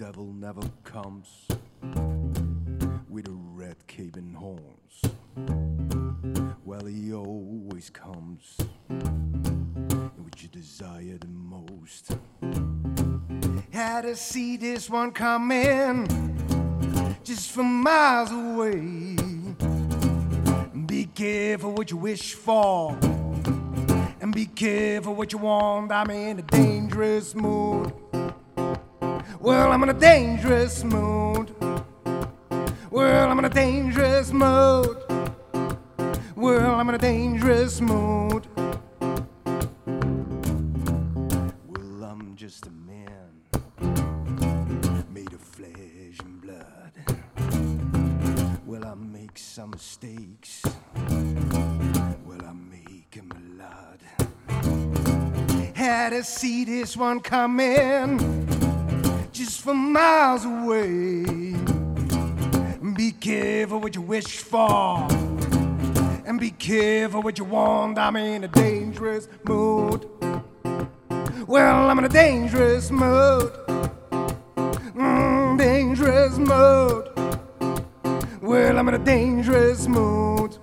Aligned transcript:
devil 0.00 0.32
never 0.32 0.62
comes 0.84 1.46
with 3.10 3.28
a 3.28 3.32
red 3.54 3.76
cape 3.86 4.16
and 4.16 4.34
horns. 4.34 5.02
Well, 6.64 6.86
he 6.86 7.12
always 7.12 7.90
comes 7.90 8.56
what 8.88 10.42
you 10.42 10.48
desire 10.48 11.18
the 11.18 11.28
most. 11.28 12.16
Had 13.70 14.02
to 14.02 14.16
see 14.16 14.56
this 14.56 14.88
one 14.88 15.12
coming 15.12 16.06
just 17.22 17.50
from 17.50 17.82
miles 17.82 18.30
away. 18.32 19.16
Be 20.86 21.04
careful 21.14 21.74
what 21.74 21.90
you 21.90 21.98
wish 21.98 22.32
for. 22.32 22.98
And 24.22 24.34
be 24.34 24.46
careful 24.46 25.14
what 25.14 25.32
you 25.32 25.38
want. 25.38 25.92
I'm 25.92 26.10
in 26.10 26.38
a 26.38 26.42
dangerous 26.42 27.34
mood. 27.34 27.92
Well, 29.42 29.72
I'm 29.72 29.82
in 29.82 29.88
a 29.88 29.94
dangerous 29.94 30.84
mood. 30.84 31.54
Well, 32.90 33.30
I'm 33.30 33.38
in 33.38 33.46
a 33.46 33.48
dangerous 33.48 34.32
mood. 34.32 34.98
Well, 36.36 36.74
I'm 36.74 36.88
in 36.90 36.94
a 36.94 36.98
dangerous 36.98 37.80
mood. 37.80 38.46
Well, 41.66 42.04
I'm 42.04 42.34
just 42.36 42.66
a 42.66 42.70
man 42.70 43.40
made 45.10 45.32
of 45.32 45.40
flesh 45.40 46.20
and 46.22 46.42
blood. 46.42 46.92
Well, 48.66 48.84
I 48.84 48.94
make 48.94 49.38
some 49.38 49.70
mistakes. 49.70 50.62
Well, 52.26 52.44
I 52.46 52.52
make 52.52 53.16
'em 53.16 53.32
a 53.32 53.40
lot. 53.62 54.00
Had 55.74 56.10
to 56.10 56.22
see 56.24 56.64
this 56.66 56.94
one 56.94 57.20
coming 57.20 58.39
miles 59.74 60.44
away. 60.44 61.54
Be 62.94 63.12
careful 63.12 63.80
what 63.80 63.94
you 63.94 64.02
wish 64.02 64.38
for. 64.38 65.06
And 66.26 66.38
be 66.38 66.50
careful 66.50 67.22
what 67.22 67.38
you 67.38 67.44
want. 67.44 67.98
I'm 67.98 68.16
in 68.16 68.44
a 68.44 68.48
dangerous 68.48 69.28
mood. 69.44 70.08
Well, 71.46 71.90
I'm 71.90 71.98
in 71.98 72.04
a 72.04 72.08
dangerous 72.08 72.90
mood. 72.90 73.52
Mm, 74.94 75.58
dangerous 75.58 76.38
mood. 76.38 77.08
Well, 78.40 78.78
I'm 78.78 78.88
in 78.88 78.94
a 78.94 79.04
dangerous 79.04 79.86
mood. 79.86 80.56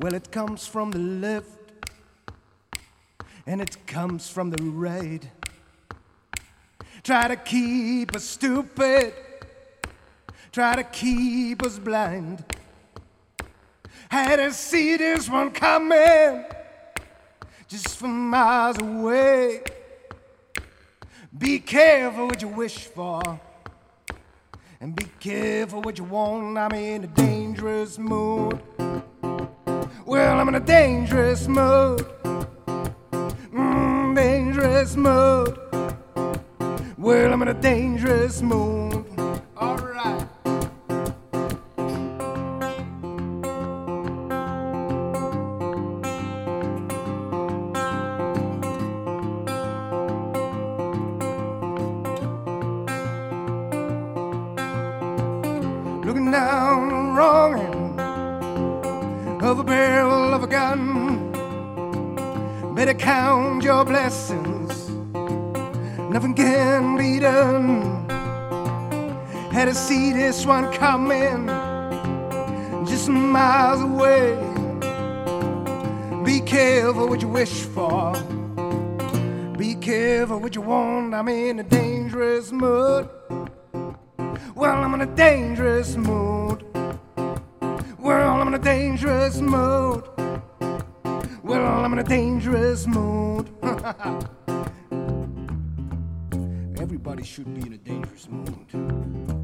Well, 0.00 0.14
it 0.14 0.30
comes 0.30 0.66
from 0.66 0.90
the 0.90 0.98
left 0.98 1.60
and 3.46 3.60
it 3.60 3.86
comes 3.86 4.28
from 4.28 4.50
the 4.50 4.62
right. 4.62 5.28
Try 7.10 7.26
to 7.26 7.34
keep 7.34 8.14
us 8.14 8.22
stupid, 8.22 9.12
try 10.52 10.76
to 10.76 10.84
keep 10.84 11.60
us 11.64 11.76
blind. 11.76 12.44
Had 14.08 14.36
to 14.36 14.52
see 14.52 14.96
this 14.96 15.28
one 15.28 15.50
coming 15.50 16.44
just 17.66 17.96
from 17.96 18.30
miles 18.30 18.78
away. 18.78 19.62
Be 21.36 21.58
careful 21.58 22.28
what 22.28 22.40
you 22.42 22.46
wish 22.46 22.76
for, 22.78 23.20
and 24.80 24.94
be 24.94 25.06
careful 25.18 25.82
what 25.82 25.98
you 25.98 26.04
want. 26.04 26.56
I'm 26.56 26.72
in 26.74 27.02
a 27.02 27.08
dangerous 27.08 27.98
mood. 27.98 28.62
Well, 30.06 30.38
I'm 30.38 30.46
in 30.46 30.54
a 30.54 30.60
dangerous 30.60 31.48
mood. 31.48 32.06
Mm, 33.52 34.14
dangerous 34.14 34.94
mood. 34.94 35.69
Well, 37.00 37.32
I'm 37.32 37.40
in 37.40 37.48
a 37.48 37.54
dangerous 37.54 38.42
mood. 38.42 39.06
All 39.56 39.78
right. 39.78 40.26
Looking 56.04 56.30
down 56.30 57.14
wrong 57.14 57.58
end 57.58 59.42
of 59.42 59.58
a 59.58 59.64
barrel 59.64 60.34
of 60.34 60.42
a 60.42 60.46
gun. 60.46 61.32
Better 62.74 62.92
count 62.92 63.64
your 63.64 63.86
blessings. 63.86 64.79
Nothing 66.10 66.34
can 66.34 66.96
be 66.96 67.20
done. 67.20 68.08
Had 69.52 69.66
to 69.66 69.74
see 69.76 70.12
this 70.12 70.44
one 70.44 70.72
coming 70.72 71.46
just 72.84 73.08
miles 73.08 73.80
away. 73.80 74.34
Be 76.24 76.40
careful 76.40 77.08
what 77.08 77.22
you 77.22 77.28
wish 77.28 77.62
for. 77.62 78.12
Be 79.56 79.76
careful 79.76 80.40
what 80.40 80.56
you 80.56 80.62
want. 80.62 81.14
I'm 81.14 81.28
in 81.28 81.60
a 81.60 81.62
dangerous 81.62 82.50
mood. 82.50 83.08
Well, 84.56 84.82
I'm 84.82 84.92
in 84.94 85.02
a 85.02 85.14
dangerous 85.14 85.96
mood. 85.96 86.64
Well, 88.00 88.40
I'm 88.40 88.48
in 88.48 88.54
a 88.54 88.58
dangerous 88.58 89.40
mood. 89.40 90.02
Well, 91.44 91.84
I'm 91.84 91.92
in 91.92 92.00
a 92.00 92.02
dangerous 92.02 92.84
mood. 92.88 93.48
Everybody 96.80 97.22
should 97.24 97.54
be 97.54 97.66
in 97.66 97.74
a 97.74 97.76
dangerous 97.76 98.26
mood. 98.30 99.39